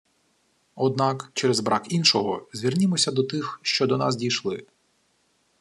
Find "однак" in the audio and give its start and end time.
0.75-1.31